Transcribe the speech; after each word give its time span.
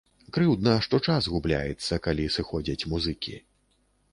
Крыўдна, 0.35 0.71
што 0.85 0.99
час 1.09 1.27
губляецца, 1.33 1.99
калі 2.07 2.25
сыходзяць 2.37 2.87
музыкі. 2.95 3.35